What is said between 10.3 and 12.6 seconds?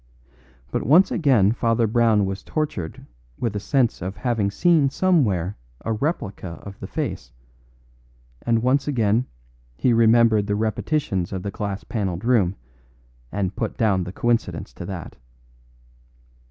the repetitions of the glass panelled room,